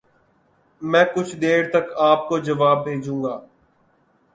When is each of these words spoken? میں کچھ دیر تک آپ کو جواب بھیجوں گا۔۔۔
میں 0.81 1.03
کچھ 1.15 1.35
دیر 1.35 1.61
تک 1.69 1.85
آپ 2.01 2.27
کو 2.29 2.35
جواب 2.39 2.77
بھیجوں 2.83 3.23
گا۔۔۔ 3.23 3.35